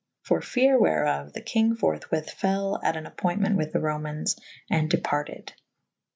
[0.23, 4.89] For fere whereof the kynge forthwith fel at a pointement with the Romaines / and
[4.89, 5.53] departed.